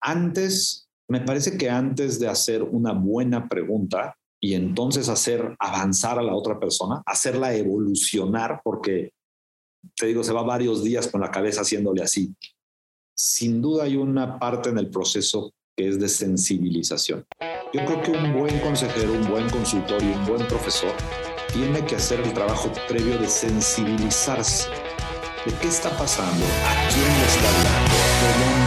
[0.00, 6.22] antes, me parece que antes de hacer una buena pregunta y entonces hacer avanzar a
[6.22, 9.12] la otra persona, hacerla evolucionar, porque
[9.96, 12.34] te digo, se va varios días con la cabeza haciéndole así.
[13.16, 17.24] Sin duda hay una parte en el proceso que es de sensibilización.
[17.72, 20.92] Yo creo que un buen consejero, un buen consultor y un buen profesor
[21.52, 24.68] tiene que hacer el trabajo previo de sensibilizarse.
[25.44, 26.44] ¿De qué está pasando?
[26.44, 28.57] ¿A quién le está hablando?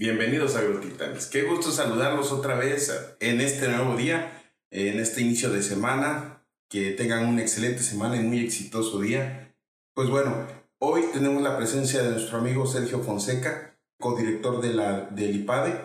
[0.00, 1.26] Bienvenidos a Agrotitanes.
[1.26, 2.90] Qué gusto saludarlos otra vez
[3.20, 4.32] en este nuevo día,
[4.70, 6.42] en este inicio de semana.
[6.70, 9.54] Que tengan una excelente semana y muy exitoso día.
[9.92, 10.46] Pues bueno,
[10.78, 15.78] hoy tenemos la presencia de nuestro amigo Sergio Fonseca, codirector de la, del IPADE,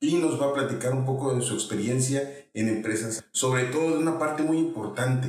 [0.00, 3.98] y nos va a platicar un poco de su experiencia en empresas, sobre todo de
[3.98, 5.28] una parte muy importante,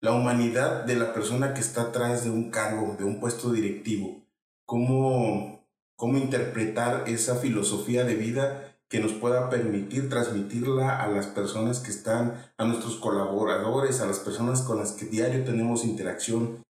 [0.00, 4.22] la humanidad de la persona que está atrás de un cargo, de un puesto directivo.
[4.64, 5.63] Cómo
[5.96, 11.90] cómo interpretar esa filosofía de vida que nos pueda permitir transmitirla a las personas que
[11.90, 16.62] están, a nuestros colaboradores, a las personas con las que diario tenemos interacción.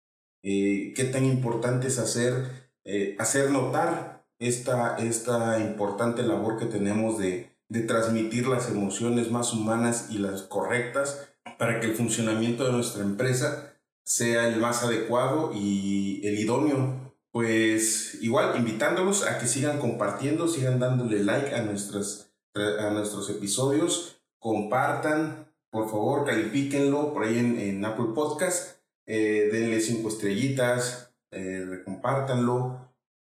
[0.45, 7.19] Eh, qué tan importante es hacer, eh, hacer notar esta, esta importante labor que tenemos
[7.19, 11.29] de, de transmitir las emociones más humanas y las correctas
[11.59, 13.73] para que el funcionamiento de nuestra empresa
[14.05, 17.02] sea el más adecuado y el idóneo
[17.33, 25.51] pues igual invitándolos a que sigan compartiendo, sigan dándole like a, a nuestros episodios, compartan,
[25.71, 31.85] por favor, califíquenlo por ahí en, Apple Podcast, eh, denle cinco estrellitas, eh.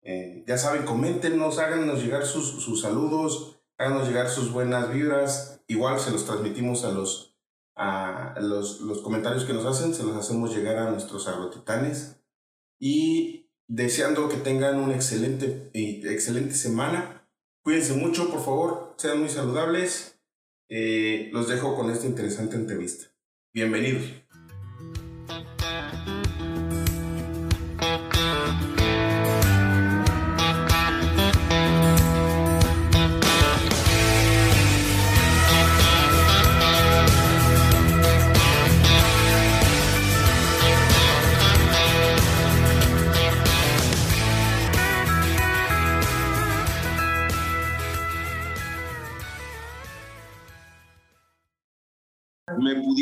[0.05, 5.63] Eh, ya saben, coméntenos, háganos llegar sus, sus saludos, háganos llegar sus buenas vibras.
[5.69, 7.37] Igual se los transmitimos a los,
[7.77, 12.17] a los, los comentarios que nos hacen, se los hacemos llegar a nuestros agrotitanes.
[12.79, 17.29] Y deseando que tengan una excelente, excelente semana.
[17.63, 20.19] Cuídense mucho, por favor, sean muy saludables.
[20.69, 23.07] Eh, los dejo con esta interesante entrevista.
[23.53, 24.05] Bienvenidos.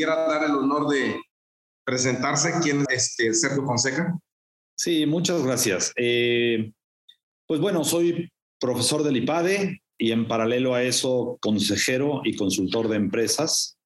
[0.01, 1.21] Pudiera dar el honor de
[1.85, 2.55] presentarse.
[2.63, 4.19] ¿Quién es este, Sergio Fonseca?
[4.75, 5.93] Sí, muchas gracias.
[5.95, 6.73] Eh,
[7.47, 12.97] pues bueno, soy profesor del IPADE y en paralelo a eso consejero y consultor de
[12.97, 13.77] empresas.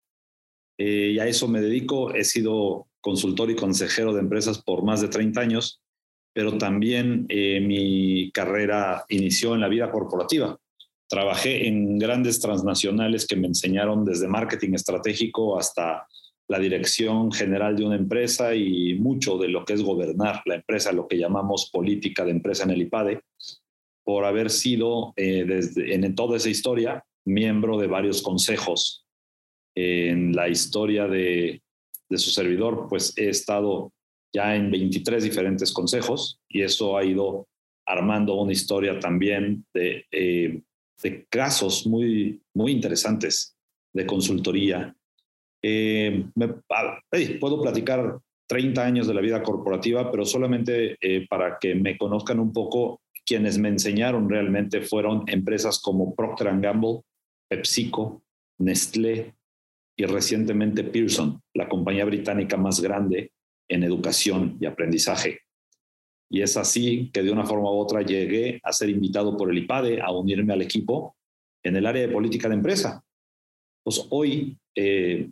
[0.79, 2.15] Eh, y a eso me dedico.
[2.15, 5.83] He sido consultor y consejero de empresas por más de 30 años,
[6.33, 10.57] pero también eh, mi carrera inició en la vida corporativa.
[11.09, 16.07] Trabajé en grandes transnacionales que me enseñaron desde marketing estratégico hasta
[16.49, 20.93] la dirección general de una empresa y mucho de lo que es gobernar la empresa,
[20.93, 23.21] lo que llamamos política de empresa en el IPADE,
[24.05, 29.07] por haber sido eh, desde, en toda esa historia miembro de varios consejos.
[29.75, 31.63] En la historia de,
[32.09, 33.93] de su servidor, pues he estado
[34.33, 37.49] ya en 23 diferentes consejos y eso ha ido
[37.87, 40.63] armando una historia también de eh,
[41.03, 43.57] de casos muy, muy interesantes
[43.93, 44.95] de consultoría.
[45.63, 46.27] Eh,
[47.41, 52.41] puedo platicar 30 años de la vida corporativa, pero solamente eh, para que me conozcan
[52.41, 57.01] un poco, quienes me enseñaron realmente fueron empresas como Procter Gamble,
[57.49, 58.23] PepsiCo,
[58.59, 59.35] Nestlé
[59.97, 63.33] y recientemente Pearson, la compañía británica más grande
[63.69, 65.44] en educación y aprendizaje.
[66.31, 69.59] Y es así que de una forma u otra llegué a ser invitado por el
[69.59, 71.17] IPADE a unirme al equipo
[71.63, 73.05] en el área de política de empresa.
[73.83, 75.31] Pues hoy, eh,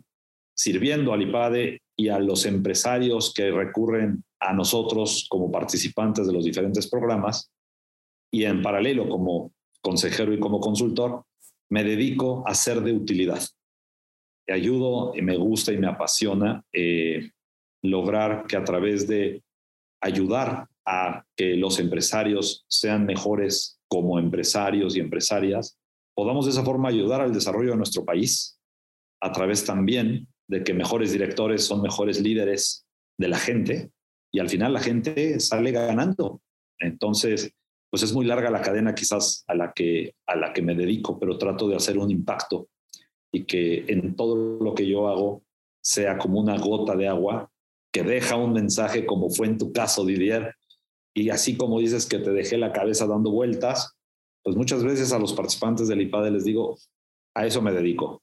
[0.55, 6.45] sirviendo al IPADE y a los empresarios que recurren a nosotros como participantes de los
[6.45, 7.51] diferentes programas,
[8.33, 11.23] y en paralelo como consejero y como consultor,
[11.69, 13.41] me dedico a ser de utilidad.
[14.47, 17.29] Ayudo y me gusta y me apasiona eh,
[17.83, 19.43] lograr que a través de
[20.01, 25.77] ayudar a que los empresarios sean mejores como empresarios y empresarias,
[26.15, 28.59] podamos de esa forma ayudar al desarrollo de nuestro país,
[29.21, 32.85] a través también de que mejores directores son mejores líderes
[33.17, 33.91] de la gente
[34.31, 36.41] y al final la gente sale ganando.
[36.79, 37.53] Entonces,
[37.89, 41.19] pues es muy larga la cadena quizás a la que, a la que me dedico,
[41.19, 42.67] pero trato de hacer un impacto
[43.31, 45.43] y que en todo lo que yo hago
[45.81, 47.51] sea como una gota de agua
[47.91, 50.55] que deja un mensaje como fue en tu caso, Didier.
[51.15, 53.93] Y así como dices que te dejé la cabeza dando vueltas,
[54.43, 56.77] pues muchas veces a los participantes del IPADE les digo,
[57.35, 58.21] a eso me dedico,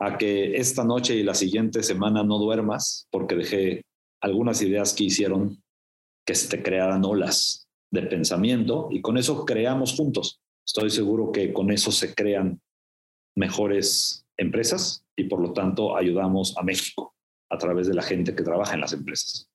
[0.00, 3.82] a que esta noche y la siguiente semana no duermas porque dejé
[4.20, 5.62] algunas ideas que hicieron
[6.26, 10.40] que se te crearan olas de pensamiento y con eso creamos juntos.
[10.66, 12.60] Estoy seguro que con eso se crean
[13.36, 17.14] mejores empresas y por lo tanto ayudamos a México
[17.50, 19.48] a través de la gente que trabaja en las empresas.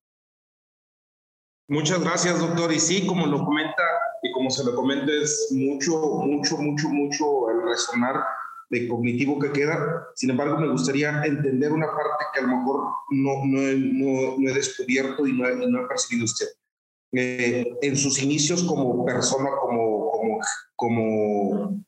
[1.71, 2.73] Muchas gracias, doctor.
[2.73, 3.81] Y sí, como lo comenta
[4.21, 8.21] y como se lo comenta, es mucho, mucho, mucho, mucho el resonar
[8.69, 10.05] de cognitivo que queda.
[10.15, 12.81] Sin embargo, me gustaría entender una parte que a lo mejor
[13.11, 16.47] no, no, no, he descubierto y no, no ha percibido usted.
[17.13, 20.39] Eh, en sus inicios como persona, como, como,
[20.75, 21.85] como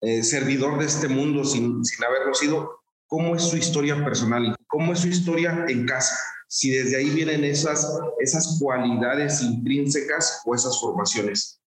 [0.00, 2.79] eh, servidor de este mundo sin, sin haberlo sido,
[3.10, 6.16] ¿cómo es su historia personal cómo es su historia en casa?
[6.48, 7.86] Si desde ahí vienen esas,
[8.20, 11.60] esas cualidades intrínsecas o esas formaciones.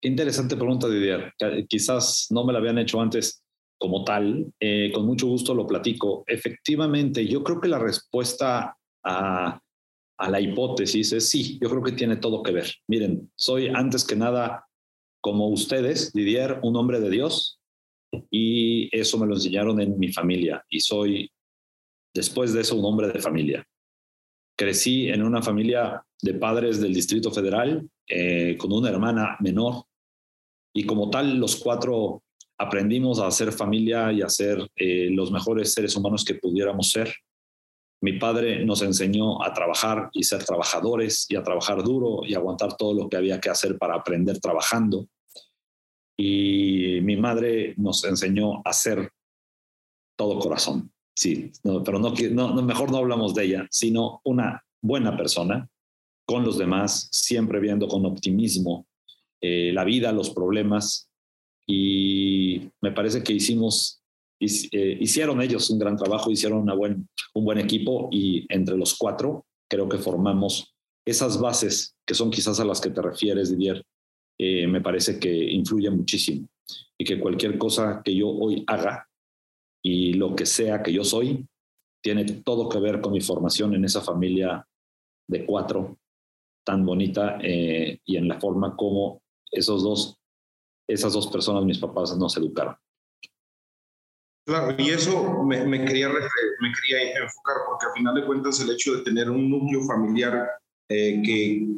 [0.00, 1.32] Qué interesante pregunta, Didier.
[1.68, 3.42] Quizás no me la habían hecho antes
[3.78, 4.52] como tal.
[4.60, 6.24] Eh, con mucho gusto lo platico.
[6.26, 9.60] Efectivamente, yo creo que la respuesta a
[10.22, 12.72] a la hipótesis es sí, yo creo que tiene todo que ver.
[12.86, 14.68] Miren, soy antes que nada,
[15.20, 17.60] como ustedes, Didier, un hombre de Dios,
[18.30, 21.30] y eso me lo enseñaron en mi familia, y soy,
[22.14, 23.66] después de eso, un hombre de familia.
[24.56, 29.84] Crecí en una familia de padres del Distrito Federal, eh, con una hermana menor,
[30.74, 32.22] y como tal, los cuatro
[32.58, 37.12] aprendimos a hacer familia y a ser eh, los mejores seres humanos que pudiéramos ser.
[38.00, 42.76] Mi padre nos enseñó a trabajar y ser trabajadores y a trabajar duro y aguantar
[42.76, 45.08] todo lo que había que hacer para aprender trabajando.
[46.16, 49.10] Y mi madre nos enseñó a ser
[50.16, 50.92] todo corazón.
[51.16, 55.68] Sí, pero no, no, mejor no hablamos de ella, sino una buena persona
[56.26, 58.86] con los demás, siempre viendo con optimismo
[59.40, 61.10] eh, la vida, los problemas.
[61.66, 64.02] Y me parece que hicimos
[64.42, 68.94] eh, hicieron ellos un gran trabajo, hicieron una buen, un buen equipo y entre los
[68.94, 70.74] cuatro creo que formamos
[71.06, 73.84] esas bases que son quizás a las que te refieres, Didier,
[74.38, 76.48] eh, me parece que influyen muchísimo
[76.98, 79.08] y que cualquier cosa que yo hoy haga
[79.82, 81.46] y lo que sea que yo soy,
[82.02, 84.66] tiene todo que ver con mi formación en esa familia
[85.28, 85.98] de cuatro
[86.64, 90.18] tan bonita eh, y en la forma como esos dos,
[90.88, 92.76] esas dos personas, mis papás, nos educaron.
[94.44, 98.96] Claro, y eso me, quería, me quería enfocar, porque al final de cuentas el hecho
[98.96, 100.48] de tener un núcleo familiar
[100.94, 101.22] eh,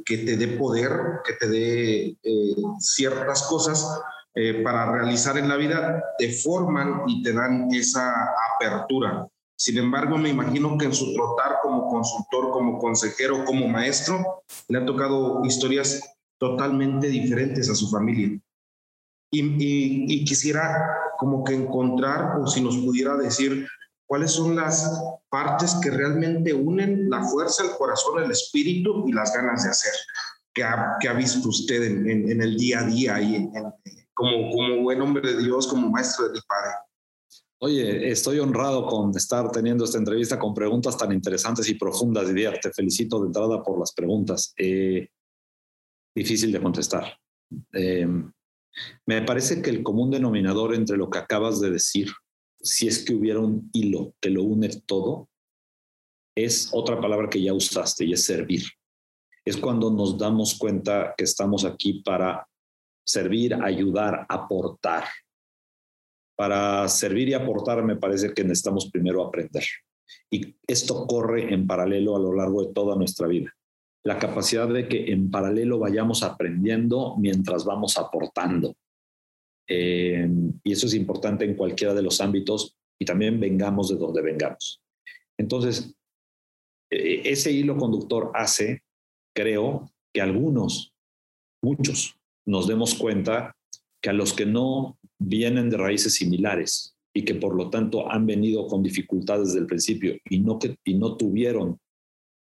[0.05, 0.91] que, te dé poder,
[1.25, 3.87] que te dé eh, ciertas cosas
[4.35, 8.13] eh, para realizar en la vida, te forman y te dan esa
[8.55, 9.29] apertura.
[9.57, 14.79] Sin embargo, me imagino que en su trotar como consultor, como consejero, como maestro, le
[14.79, 16.03] han tocado historias
[16.39, 18.37] totalmente diferentes a su familia.
[19.31, 20.89] Y, quisiera
[21.19, 23.69] como que encontrar o si nos pudiera decir
[24.15, 24.89] cuáles son las
[25.29, 29.93] partes que realmente unen la fuerza, el corazón, el espíritu y las ganas de hacer
[30.55, 33.51] que ha, ha visto usted en, en, el día a día y
[34.15, 36.77] como, como buen hombre de Dios, como maestro del Padre.
[37.59, 42.61] Oye, estoy honrado con estar teniendo esta entrevista con preguntas tan interesantes y profundas, Didier.
[42.63, 44.55] Te felicito de entrada por las preguntas.
[44.57, 45.09] Eh,
[46.15, 47.19] difícil de contestar.
[47.73, 48.07] Eh,
[49.07, 52.13] me parece que el común denominador entre lo que acabas de decir,
[52.65, 55.29] si es que hubiera un hilo que lo une todo,
[56.37, 58.63] es otra palabra que ya usaste y es servir.
[59.45, 62.49] Es cuando nos damos cuenta que estamos aquí para
[63.07, 65.05] servir, ayudar, aportar.
[66.37, 69.65] Para servir y aportar me parece que necesitamos primero aprender.
[70.31, 73.55] Y esto corre en paralelo a lo largo de toda nuestra vida
[74.05, 78.77] la capacidad de que en paralelo vayamos aprendiendo mientras vamos aportando.
[79.69, 80.29] Eh,
[80.63, 84.83] y eso es importante en cualquiera de los ámbitos y también vengamos de donde vengamos.
[85.39, 85.95] Entonces,
[86.91, 88.83] e, ese hilo conductor hace,
[89.35, 90.93] creo, que algunos,
[91.63, 92.17] muchos,
[92.47, 93.57] nos demos cuenta
[94.03, 98.27] que a los que no vienen de raíces similares y que por lo tanto han
[98.27, 101.79] venido con dificultades desde el principio y no, que, y no tuvieron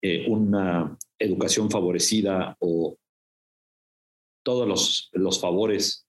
[0.02, 2.96] eh, una educación favorecida o
[4.44, 6.04] todos los, los favores,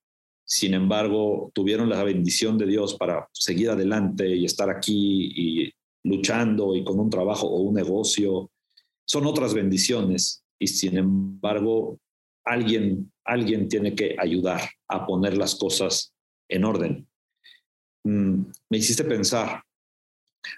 [0.54, 6.76] sin embargo, tuvieron la bendición de Dios para seguir adelante y estar aquí y luchando
[6.76, 8.52] y con un trabajo o un negocio,
[9.04, 11.98] son otras bendiciones y sin embargo,
[12.46, 16.14] alguien, alguien tiene que ayudar a poner las cosas
[16.48, 17.08] en orden.
[18.04, 19.64] mm, me hiciste pensar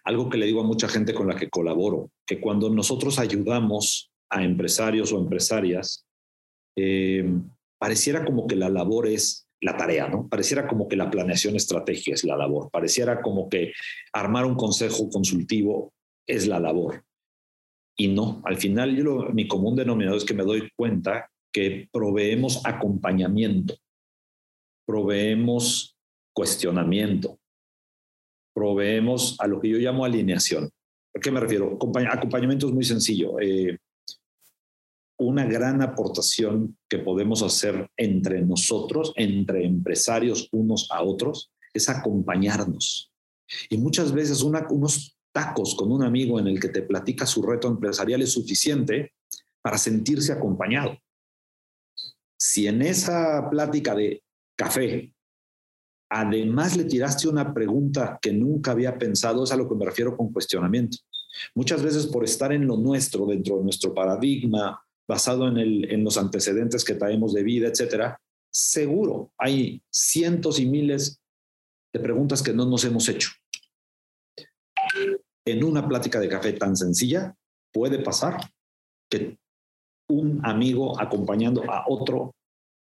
[0.03, 4.11] algo que le digo a mucha gente con la que colaboro, que cuando nosotros ayudamos
[4.29, 6.05] a empresarios o empresarias,
[6.75, 7.23] eh,
[7.79, 10.27] pareciera como que la labor es la tarea, ¿no?
[10.27, 13.73] Pareciera como que la planeación estratégica es la labor, pareciera como que
[14.13, 15.93] armar un consejo consultivo
[16.27, 17.03] es la labor.
[17.97, 22.65] Y no, al final yo mi común denominador es que me doy cuenta que proveemos
[22.65, 23.75] acompañamiento,
[24.85, 25.95] proveemos
[26.33, 27.39] cuestionamiento,
[28.53, 30.69] proveemos a lo que yo llamo alineación.
[31.15, 31.77] ¿A qué me refiero?
[32.11, 33.39] Acompañamiento es muy sencillo.
[33.39, 33.77] Eh,
[35.17, 43.11] una gran aportación que podemos hacer entre nosotros, entre empresarios unos a otros, es acompañarnos.
[43.69, 47.67] Y muchas veces unos tacos con un amigo en el que te platica su reto
[47.67, 49.13] empresarial es suficiente
[49.61, 50.97] para sentirse acompañado.
[52.37, 54.23] Si en esa plática de
[54.55, 55.13] café,
[56.09, 60.15] además le tiraste una pregunta que nunca había pensado, es a lo que me refiero
[60.15, 60.97] con cuestionamiento.
[61.53, 66.83] Muchas veces por estar en lo nuestro, dentro de nuestro paradigma, basado en, los antecedentes
[66.83, 68.19] que traemos de vida, etcétera,
[68.51, 71.19] seguro hay cientos y miles
[71.93, 73.29] de preguntas que no nos hemos hecho.
[75.45, 77.35] En una plática de café tan sencilla,
[77.71, 78.37] puede pasar
[79.09, 79.37] que
[80.09, 82.35] un amigo acompañando a otro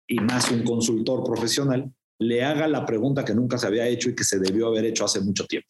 [0.08, 4.14] y más un consultor profesional le haga la pregunta que nunca se había hecho y
[4.14, 5.68] que se debió haber hecho hace mucho tiempo.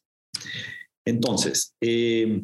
[1.06, 2.42] Entonces, eh,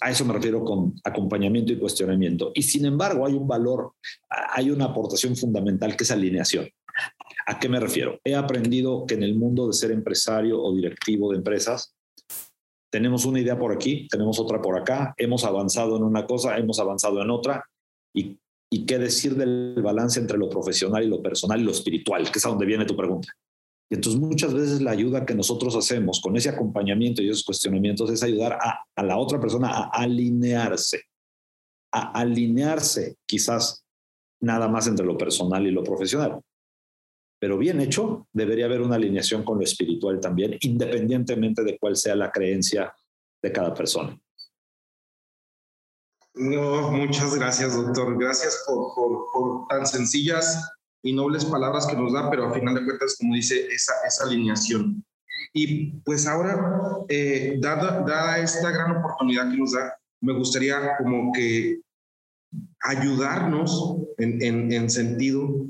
[0.00, 2.52] a eso me refiero con acompañamiento y cuestionamiento.
[2.54, 3.92] Y sin embargo, hay un valor,
[4.28, 6.68] hay una aportación fundamental que es alineación.
[7.46, 8.18] ¿A qué me refiero?
[8.24, 11.94] He aprendido que en el mundo de ser empresario o directivo de empresas,
[12.90, 16.78] tenemos una idea por aquí, tenemos otra por acá, hemos avanzado en una cosa, hemos
[16.78, 17.64] avanzado en otra,
[18.14, 18.38] y,
[18.70, 22.38] y qué decir del balance entre lo profesional y lo personal y lo espiritual, que
[22.38, 23.32] es a donde viene tu pregunta.
[23.88, 28.10] Y entonces muchas veces la ayuda que nosotros hacemos con ese acompañamiento y esos cuestionamientos
[28.10, 31.02] es ayudar a, la otra persona a alinearse,
[31.92, 33.84] a alinearse quizás
[34.40, 36.40] nada más entre lo personal y lo profesional.
[37.38, 42.16] Pero bien hecho, debería haber una alineación con lo espiritual también, independientemente de cuál sea
[42.16, 42.92] la creencia
[43.40, 44.18] de cada persona.
[46.34, 48.18] No, muchas gracias, doctor.
[48.18, 50.75] Gracias por, por, por tan sencillas
[51.06, 54.24] y nobles palabras que nos da, pero a final de cuentas, como dice, esa, esa
[54.24, 55.04] alineación.
[55.52, 61.32] Y pues ahora, eh, dada, dada esta gran oportunidad que nos da, me gustaría como
[61.32, 61.80] que
[62.80, 65.66] ayudarnos en, en, en sentido,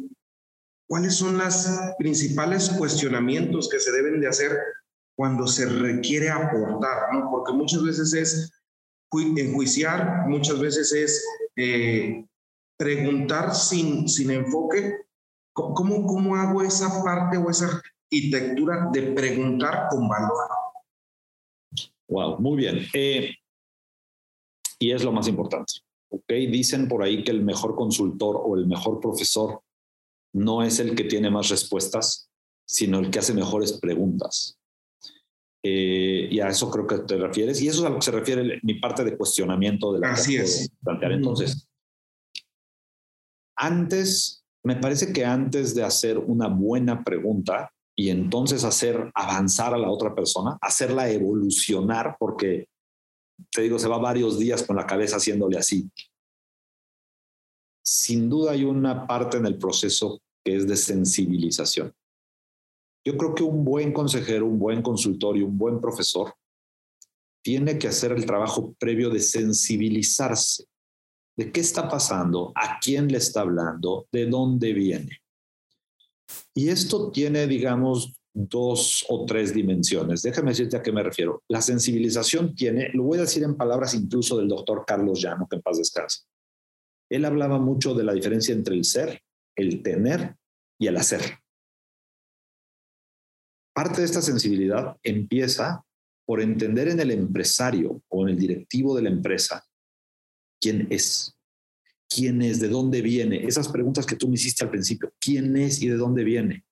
[0.89, 4.59] ¿cuáles son los principales cuestionamientos que se deben de hacer
[5.17, 7.13] cuando se requiere aportar?
[7.13, 7.31] ¿no?
[7.31, 8.53] Porque muchas veces es
[9.13, 11.25] enjuiciar, muchas veces es
[11.57, 12.25] eh,
[12.79, 15.06] preguntar sin, sin enfoque
[15.57, 20.51] ¿Cómo, ¿Cómo hago esa parte o esa arquitectura de preguntar con valor?
[22.09, 22.87] Wow, muy bien.
[22.93, 23.35] Eh,
[24.79, 25.73] y es lo más importante.
[26.11, 26.29] ¿ok?
[26.29, 29.63] Dicen por ahí que el mejor consultor o el mejor profesor
[30.35, 32.29] no es el que tiene más respuestas,
[32.69, 34.59] sino el que hace mejores preguntas.
[35.63, 37.63] Eh, y a eso creo que te refieres.
[37.63, 40.37] Y eso es a lo que se refiere mi parte de cuestionamiento de la Así
[40.37, 40.69] es.
[40.85, 41.13] plantear.
[41.13, 41.67] Entonces,
[43.57, 49.79] antes me parece que antes de hacer una buena pregunta y entonces hacer avanzar a
[49.79, 52.67] la otra persona, hacerla evolucionar, porque
[53.53, 55.89] te digo, se va varios días con la cabeza haciéndole así.
[57.81, 61.95] Sin duda hay una parte en el proceso que es de sensibilización.
[63.07, 66.35] Yo creo que un buen consejero, un buen consultor y un buen profesor
[67.41, 70.65] tiene que hacer el trabajo previo de sensibilizarse
[71.37, 75.21] de qué está pasando, a quién le está hablando, de dónde viene.
[76.55, 80.23] Y esto tiene, digamos, dos o tres dimensiones.
[80.23, 81.43] Déjame decirte a qué me refiero.
[81.49, 85.57] La sensibilización tiene, lo voy a decir en palabras incluso del doctor Carlos Llano, que
[85.57, 86.25] en paz descanse.
[87.11, 89.23] Él hablaba mucho de la diferencia entre el ser,
[89.55, 90.37] el tener
[90.79, 91.21] y el hacer.
[93.75, 95.85] Parte de esta sensibilidad empieza
[96.27, 99.65] por entender en el empresario o en el directivo de la empresa
[100.61, 101.37] quién es,
[102.09, 103.45] quién es, de dónde viene.
[103.47, 106.65] Esas preguntas que tú me hiciste al principio, quién es y de dónde viene.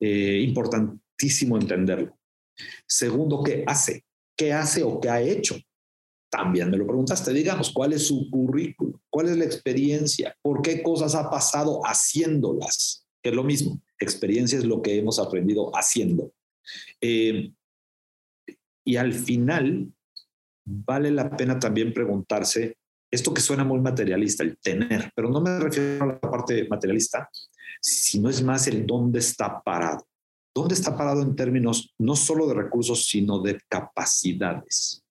[0.00, 2.18] Eh, importantísimo entenderlo.
[2.86, 4.04] Segundo, ¿qué hace?
[4.36, 5.56] ¿Qué hace o qué ha hecho?
[6.30, 8.98] También me lo preguntaste, digamos, ¿cuál es su currículum?
[9.10, 10.34] ¿Cuál es la experiencia?
[10.40, 13.06] ¿Por qué cosas ha pasado haciéndolas?
[13.22, 16.32] Que es lo mismo, experiencia es lo que hemos aprendido haciendo.
[17.00, 17.52] Eh,
[18.84, 19.92] y al final,
[20.64, 22.76] vale la pena también preguntarse
[23.10, 27.28] esto que suena muy materialista, el tener, pero no me refiero a la parte materialista,
[27.80, 30.06] sino es más el dónde está parado.
[30.54, 35.02] ¿Dónde está parado en términos no solo de recursos, sino de capacidades?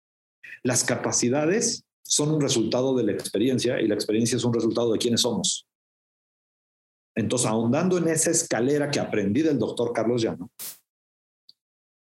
[0.64, 5.00] Las capacidades son un resultado de la experiencia y la experiencia es un resultado de
[5.00, 5.68] quiénes somos.
[7.16, 10.52] Entonces, ahondando en esa escalera que aprendí del doctor Carlos Llano,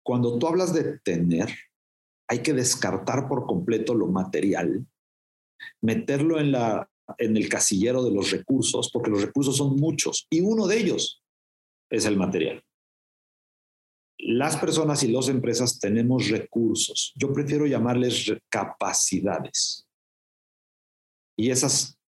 [0.05, 1.49] cuando tú hablas de tener,
[2.33, 4.87] hay que descartar por completo lo material,
[5.83, 10.41] meterlo en, la, en el casillero de los recursos, porque los recursos son muchos y
[10.41, 11.23] uno de ellos
[11.91, 12.65] es el material.
[14.17, 17.13] Las personas y las empresas tenemos recursos.
[17.17, 19.87] Yo prefiero llamarles capacidades.
[21.37, 21.99] Y esas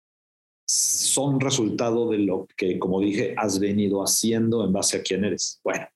[0.67, 5.61] son resultado de lo que, como dije, has venido haciendo en base a quién eres.
[5.63, 5.87] Bueno,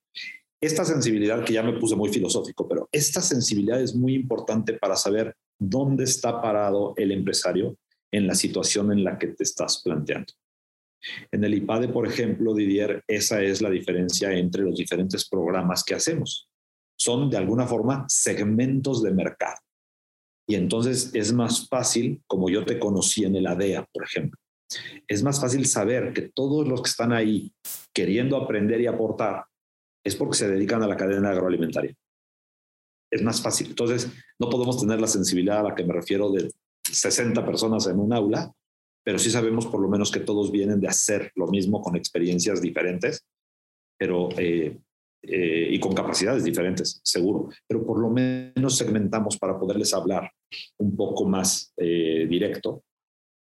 [0.61, 4.97] esta sensibilidad, que ya me puse muy filosófico, pero esta sensibilidad es muy importante para
[4.97, 7.77] saber dónde está parado el empresario
[8.13, 10.33] en la situación en la que te estás planteando.
[11.31, 15.95] En el IPADE, por ejemplo, Didier, esa es la diferencia entre los diferentes programas que
[15.95, 16.49] hacemos.
[16.99, 19.61] Son de alguna forma segmentos de mercado.
[20.49, 24.41] Y entonces es más fácil, como yo te conocí en el ADEA, por ejemplo,
[25.07, 27.53] es más fácil saber que todos los que están ahí
[27.95, 29.45] queriendo aprender y aportar
[30.05, 31.95] es porque se dedican a la cadena agroalimentaria.
[33.11, 33.69] Es más fácil.
[33.69, 36.51] Entonces, no podemos tener la sensibilidad a la que me refiero de
[36.85, 38.53] 60 personas en un aula,
[39.05, 42.61] pero sí sabemos por lo menos que todos vienen de hacer lo mismo con experiencias
[42.61, 43.25] diferentes,
[43.99, 44.79] pero eh,
[45.23, 47.49] eh, y con capacidades diferentes, seguro.
[47.67, 50.31] Pero por lo menos segmentamos para poderles hablar
[50.79, 52.85] un poco más eh, directo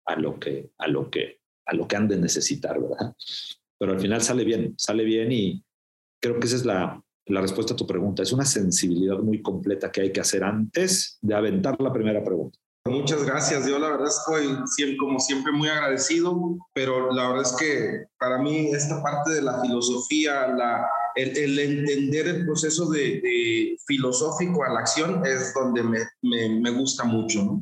[0.06, 3.14] a lo que a lo que a lo que han de necesitar, ¿verdad?
[3.78, 5.64] Pero al final sale bien, sale bien y
[6.20, 8.24] creo que esa es la, la respuesta a tu pregunta.
[8.24, 12.58] Es una sensibilidad muy completa que hay que hacer antes de aventar la primera pregunta.
[12.86, 13.68] Muchas gracias.
[13.68, 18.70] Yo la verdad estoy como siempre muy agradecido, pero la verdad es que para mí
[18.72, 25.24] esta parte de la filosofía, la, el, entender el proceso de, filosófico a la acción
[25.26, 27.60] es donde me, me, gusta mucho.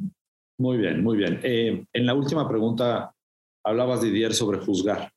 [0.60, 1.40] Muy bien, muy bien.
[1.44, 3.14] Eh, en la última pregunta
[3.66, 5.12] hablabas, Didier, sobre juzgar.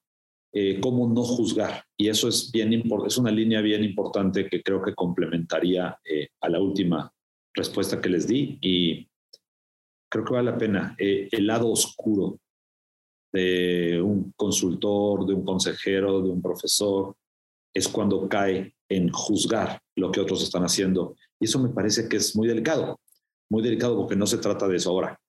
[0.52, 1.84] Eh, cómo no juzgar.
[1.96, 2.72] Y eso es, bien
[3.06, 7.12] es una línea bien importante que creo que complementaría eh, a la última
[7.54, 8.58] respuesta que les di.
[8.60, 9.08] Y
[10.10, 10.96] creo que vale la pena.
[10.98, 12.40] Eh, el lado oscuro
[13.32, 17.14] de un consultor, de un consejero, de un profesor,
[17.72, 21.14] es cuando cae en juzgar lo que otros están haciendo.
[21.38, 22.98] Y eso me parece que es muy delicado,
[23.48, 25.20] muy delicado porque no se trata de eso ahora.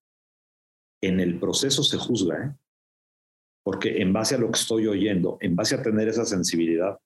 [1.00, 2.56] En el proceso se juzga, ¿eh?
[3.64, 6.98] Porque en base a lo que estoy oyendo, en base a tener esa sensibilidad,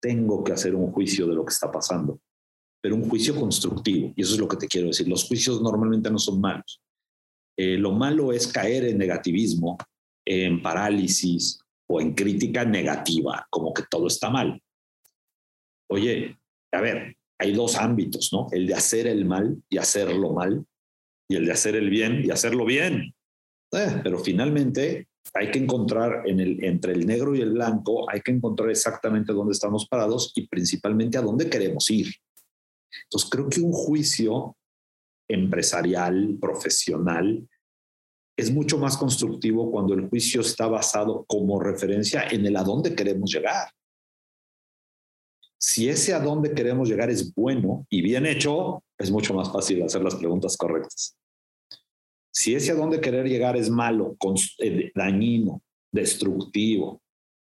[0.00, 2.20] tengo que hacer un juicio de lo que está pasando,
[2.82, 4.12] pero un juicio constructivo.
[4.16, 5.06] Y eso es lo que te quiero decir.
[5.08, 6.82] Los juicios normalmente no son malos.
[7.56, 9.76] Eh, lo malo es caer en negativismo,
[10.26, 14.60] en parálisis o en crítica negativa, como que todo está mal.
[15.90, 16.38] Oye,
[16.72, 18.46] a ver, hay dos ámbitos, ¿no?
[18.50, 20.64] El de hacer el mal y hacerlo mal,
[21.28, 23.14] y el de hacer el bien y hacerlo bien.
[23.72, 28.20] Eh, pero finalmente hay que encontrar en el, entre el negro y el blanco, hay
[28.20, 32.12] que encontrar exactamente dónde estamos parados y principalmente a dónde queremos ir.
[33.04, 34.56] Entonces, creo que un juicio
[35.28, 37.48] empresarial, profesional,
[38.36, 42.94] es mucho más constructivo cuando el juicio está basado como referencia en el a dónde
[42.94, 43.68] queremos llegar.
[45.58, 49.82] Si ese a dónde queremos llegar es bueno y bien hecho, es mucho más fácil
[49.82, 51.16] hacer las preguntas correctas.
[52.32, 54.16] Si ese a dónde querer llegar es malo,
[54.58, 57.02] eh, dañino, destructivo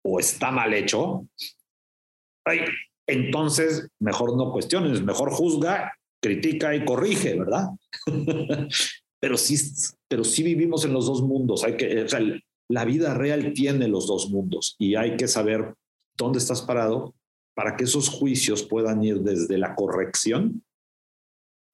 [0.05, 1.27] o está mal hecho,
[3.09, 7.69] entonces mejor no cuestiones, mejor juzga, critica y corrige, ¿verdad?
[9.21, 9.57] pero sí,
[10.09, 11.65] pero sí vivimos en los dos mundos.
[11.65, 11.77] Hay
[12.69, 15.75] la vida real tiene los dos mundos y hay que saber
[16.17, 17.15] dónde estás parado
[17.55, 20.63] para que esos juicios puedan ir desde la corrección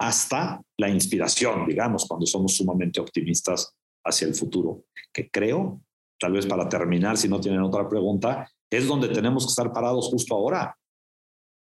[0.02, 3.72] hasta la inspiración, digamos, cuando somos sumamente optimistas
[4.04, 5.80] hacia el futuro, que creo,
[6.18, 10.08] tal vez para terminar, si no tienen otra pregunta, es donde tenemos que estar parados
[10.08, 10.76] justo ahora,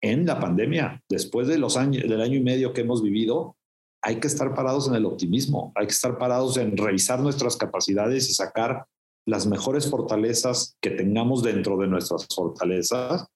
[0.02, 3.56] en la pandemia, después de los años, del año y medio que hemos vivido,
[4.02, 8.28] hay que estar parados en el optimismo, hay que estar parados en revisar nuestras capacidades
[8.28, 8.84] y sacar
[9.28, 13.28] las mejores fortalezas que tengamos dentro de nuestras fortalezas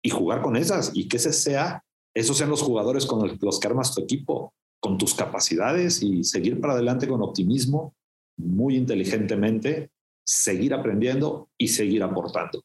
[0.00, 1.82] y jugar con esas y que ese sea
[2.14, 6.60] esos sean los jugadores con los que armas tu equipo, con tus capacidades y seguir
[6.60, 7.94] para adelante con optimismo,
[8.36, 9.90] muy inteligentemente,
[10.24, 12.62] seguir aprendiendo y seguir aportando,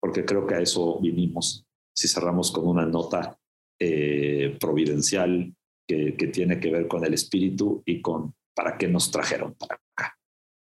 [0.00, 1.64] porque creo que a eso vinimos.
[1.94, 3.38] Si cerramos con una nota
[3.78, 5.54] eh, providencial
[5.88, 9.76] que, que, tiene que ver con el espíritu y con para qué nos trajeron para
[9.76, 10.16] acá.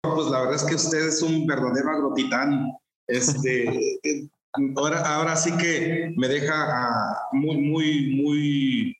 [0.01, 2.71] Pues la verdad es que usted es un verdadero agrotitán.
[3.07, 3.99] Este,
[4.75, 8.97] ahora, ahora sí que me deja ah, muy, muy, muy,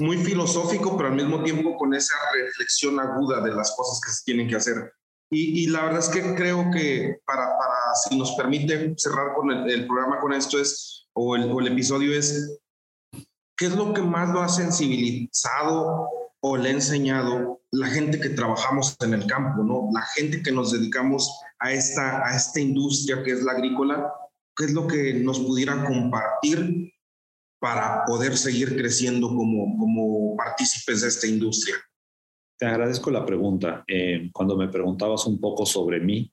[0.00, 4.24] muy filosófico, pero al mismo tiempo con esa reflexión aguda de las cosas que se
[4.24, 4.92] tienen que hacer.
[5.34, 9.86] Y, la verdad es que creo que para, para si nos permite cerrar con el,
[9.86, 12.60] programa con esto es, o el, o el episodio es,
[13.56, 16.06] ¿qué es lo que más lo ha sensibilizado
[16.40, 19.88] o le ha enseñado la gente que trabajamos en el campo, ¿no?
[19.94, 24.12] La gente que nos dedicamos a esta, a esta industria que es la agrícola,
[24.56, 26.92] ¿qué es lo que nos pudiera compartir
[27.60, 31.76] para poder seguir creciendo como, como partícipes de esta industria?
[32.58, 33.84] Te agradezco la pregunta.
[33.86, 36.32] Eh, cuando me preguntabas un poco sobre mí,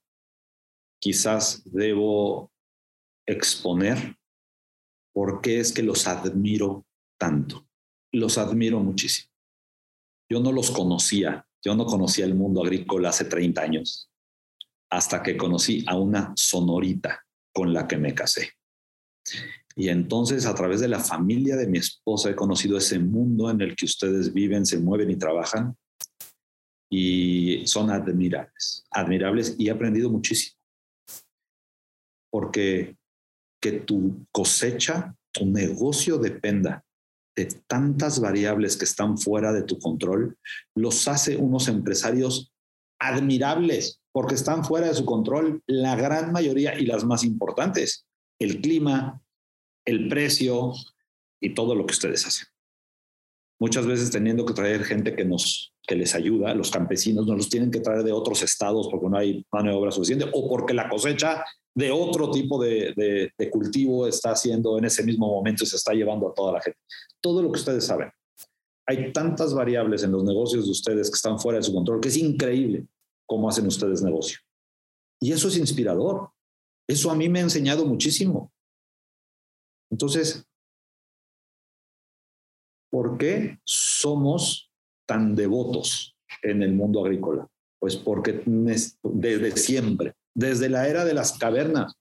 [1.01, 2.51] quizás debo
[3.25, 4.15] exponer
[5.13, 6.85] por qué es que los admiro
[7.19, 7.67] tanto.
[8.11, 9.31] Los admiro muchísimo.
[10.31, 14.11] Yo no los conocía, yo no conocía el mundo agrícola hace 30 años,
[14.91, 17.25] hasta que conocí a una sonorita
[17.59, 18.53] con la que me casé.
[19.75, 23.59] Y entonces a través de la familia de mi esposa he conocido ese mundo en
[23.59, 25.75] el que ustedes viven, se mueven y trabajan
[26.89, 30.57] y son admirables, admirables y he aprendido muchísimo.
[32.31, 32.95] Porque
[33.61, 36.85] que tu cosecha, tu negocio dependa
[37.35, 40.37] de tantas variables que están fuera de tu control,
[40.75, 42.53] los hace unos empresarios
[43.01, 48.05] admirables porque están fuera de su control la gran mayoría y las más importantes,
[48.37, 49.23] el clima,
[49.85, 50.73] el precio
[51.39, 52.45] y todo lo que ustedes hacen.
[53.61, 57.47] Muchas veces teniendo que traer gente que nos que les ayuda, los campesinos no los
[57.47, 60.73] tienen que traer de otros estados porque no hay mano de obra suficiente o porque
[60.73, 65.67] la cosecha de otro tipo de, de, cultivo está haciendo en ese mismo momento y
[65.67, 66.79] se está llevando a toda la gente.
[67.21, 68.11] Todo lo que ustedes saben.
[68.85, 72.09] Hay tantas variables en los negocios de ustedes que están fuera de su control que
[72.09, 72.85] es increíble
[73.29, 74.39] cómo hacen ustedes negocio.
[75.21, 76.31] Y eso es inspirador.
[76.87, 78.51] Eso a mí me ha enseñado muchísimo.
[79.91, 80.45] Entonces,
[82.91, 84.71] ¿por qué somos
[85.07, 87.47] tan devotos en el mundo agrícola?
[87.79, 91.93] Pues porque desde siempre, desde la era de las cavernas,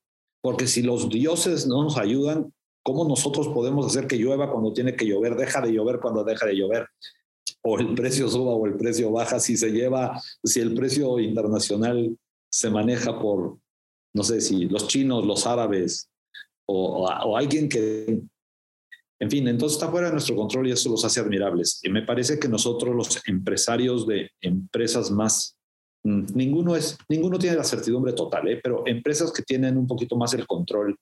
[0.43, 4.97] porque si los dioses no nos ayudan, ¿cómo nosotros podemos hacer que llueva cuando tiene
[4.97, 5.37] que llover?
[5.37, 6.89] Deja de llover cuando deja de llover.
[7.65, 12.17] O el precio suba o el precio baja, si se lleva, si el precio internacional
[12.51, 13.59] se maneja por,
[14.15, 16.09] no sé si los chinos, los árabes
[16.67, 18.23] o, o alguien que
[19.21, 21.81] en fin, entonces está fuera de nuestro control y eso los hace admirables.
[21.83, 25.57] Y me parece que nosotros, los empresarios de empresas más,
[26.05, 28.61] mm, ninguno, es, ninguno tiene la certidumbre total, ¿eh?
[28.63, 30.97] pero empresas que tienen un poquito más el control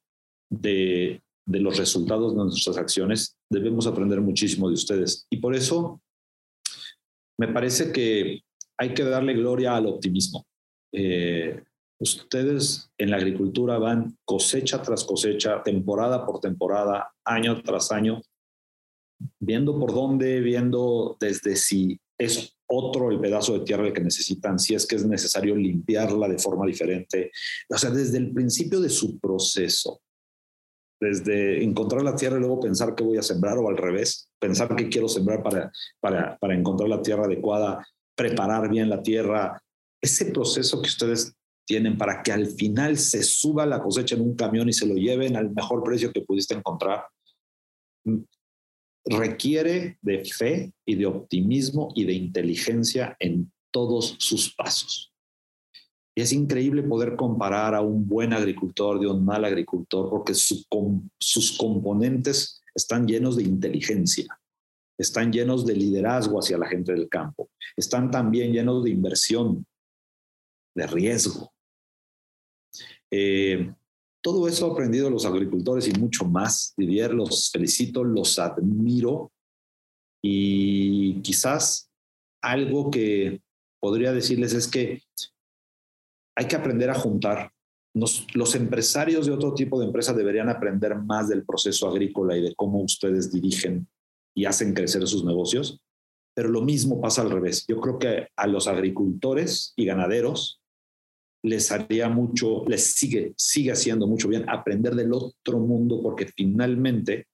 [0.48, 5.26] de, de los resultados de nuestras acciones, debemos aprender muchísimo de ustedes.
[5.28, 6.00] Y por eso
[7.38, 8.40] me parece que
[8.78, 10.46] hay que darle gloria al optimismo.
[10.92, 11.62] Eh,
[11.98, 18.20] Ustedes en la agricultura van cosecha tras cosecha, temporada por temporada, año tras año,
[19.40, 24.74] viendo por dónde, viendo desde si es otro el pedazo de tierra que necesitan, si
[24.74, 27.30] es que es necesario limpiarla de forma diferente.
[27.70, 30.02] O sea, desde el principio de su proceso,
[31.00, 34.74] desde encontrar la tierra y luego pensar qué voy a sembrar o al revés, pensar
[34.74, 39.62] qué quiero sembrar para, para, para encontrar la tierra adecuada, preparar bien la tierra.
[40.00, 41.34] Ese proceso que ustedes
[41.66, 44.94] tienen para que al final se suba la cosecha en un camión y se lo
[44.94, 47.04] lleven al mejor precio que pudiste encontrar,
[48.04, 48.22] mm,
[49.06, 55.12] requiere de fe y de optimismo y de inteligencia en todos sus pasos.
[56.16, 61.56] Y es increíble poder comparar a un buen agricultor de un mal agricultor porque sus
[61.58, 64.26] componentes están llenos de inteligencia,
[64.98, 69.66] están llenos de liderazgo hacia la gente del campo, están también llenos de inversión,
[70.74, 71.52] de riesgo,
[73.10, 73.72] eh,
[74.22, 76.74] todo eso he aprendido los agricultores y mucho más.
[76.76, 79.32] Didier, los felicito, los admiro
[80.22, 81.90] y quizás
[82.42, 83.40] algo que
[83.80, 85.02] podría decirles es que
[86.36, 87.50] hay que aprender a juntar.
[87.94, 92.54] los empresarios de otro tipo de empresa deberían aprender más del proceso agrícola y de
[92.54, 93.88] cómo ustedes dirigen
[94.34, 95.80] y hacen crecer sus negocios,
[96.34, 97.64] pero lo mismo pasa al revés.
[97.66, 100.60] Yo creo que a los agricultores y ganaderos
[101.42, 107.28] les haría mucho, les sigue, sigue haciendo mucho bien aprender del otro mundo, porque finalmente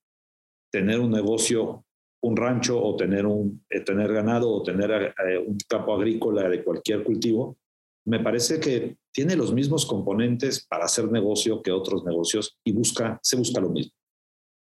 [0.71, 1.85] tener un negocio,
[2.21, 6.63] un rancho o tener, un, eh, tener ganado o tener eh, un campo agrícola de
[6.63, 7.57] cualquier cultivo,
[8.05, 13.19] me parece que tiene los mismos componentes para hacer negocio que otros negocios y busca,
[13.21, 13.93] se busca lo mismo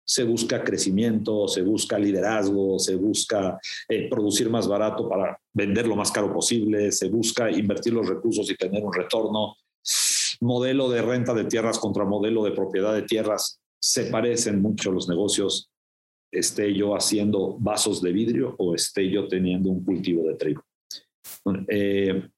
[0.04, 3.58] se busca crecimiento, se busca liderazgo, se busca
[3.88, 8.50] eh, producir más barato para vender lo más caro posible, se busca invertir los recursos
[8.50, 9.56] y tener un retorno.
[10.40, 15.08] modelo de renta de tierras contra modelo de propiedad de tierras, se parecen mucho los
[15.08, 15.70] negocios,
[16.30, 20.62] esté yo haciendo vasos de vidrio o esté yo teniendo un cultivo de trigo.
[21.68, 22.28] Eh,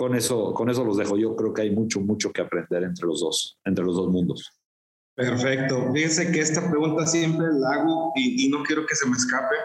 [0.00, 1.18] con, eso, con eso los dejo.
[1.18, 4.50] Yo creo que hay mucho, mucho que aprender entre los dos, entre los dos mundos.
[5.14, 5.92] Perfecto.
[5.92, 9.56] Fíjense que esta pregunta siempre la hago y, y no quiero que se me escape.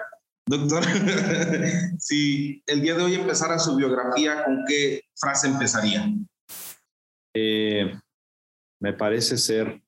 [0.45, 0.83] Doctor,
[1.99, 6.05] si el día de hoy empezara su biografía, ¿con qué frase empezaría?
[7.33, 7.97] Eh,
[8.81, 9.81] me parece ser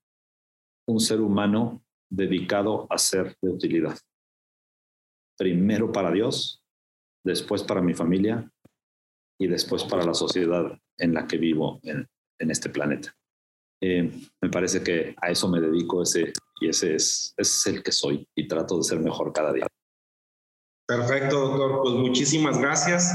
[0.88, 4.00] un ser humano dedicado a ser de utilidad.
[5.38, 6.64] Primero para Dios,
[7.26, 8.50] después para mi familia
[9.40, 12.08] y después para la sociedad en la que vivo en,
[12.40, 13.16] este planeta.
[13.82, 17.84] Eh, me parece que a eso me dedico ese, y ese es, ese es el
[17.84, 19.68] que soy y trato de ser mejor cada día.
[20.88, 21.82] Perfecto, doctor.
[21.82, 23.14] Pues muchísimas gracias.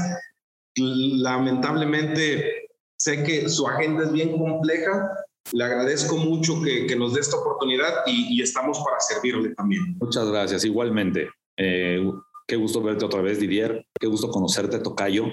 [0.77, 5.09] Lamentablemente sé que su agenda es bien compleja.
[5.51, 9.97] Le agradezco mucho que, nos dé esta oportunidad y, estamos para servirle también.
[9.99, 10.63] Muchas gracias.
[10.63, 11.29] Igualmente.
[11.57, 12.11] Eh,
[12.47, 13.85] qué gusto verte otra vez, Didier.
[13.99, 15.25] Qué gusto conocerte, Tocayo.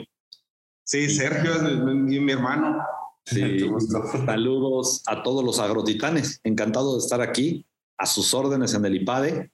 [0.91, 2.85] Sí, Sergio es mi, hermano.
[3.25, 3.41] Sí,
[4.27, 6.41] saludos a todos los agrotitanes.
[6.43, 7.65] Encantado de estar aquí,
[7.97, 9.53] a sus órdenes en el IPADE.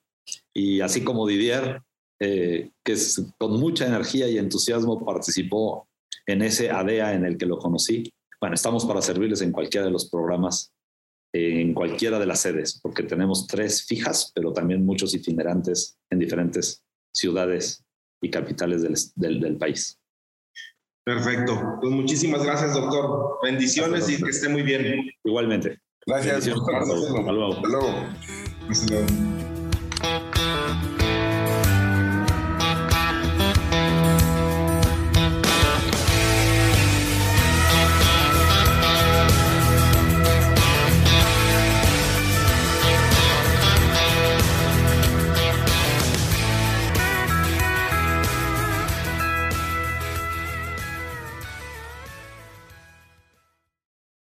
[0.54, 1.82] Y así como Didier,
[2.20, 2.96] eh, que
[3.36, 5.86] con mucha energía y entusiasmo participó
[6.24, 8.10] en ese ADEA en el que lo conocí.
[8.40, 10.72] Bueno, estamos para servirles en cualquiera de los programas,
[11.34, 16.82] en cualquiera de las sedes, porque tenemos tres fijas, pero también muchos itinerantes en diferentes
[17.12, 17.84] ciudades
[18.22, 19.98] y capitales del, del, país.
[21.06, 21.78] Perfecto.
[21.80, 23.38] Pues muchísimas gracias, doctor.
[23.44, 25.08] Bendiciones y que esté muy bien.
[25.22, 25.78] Igualmente.
[26.04, 26.48] Gracias.
[26.48, 27.54] Hasta luego.
[27.54, 29.35] Hasta luego.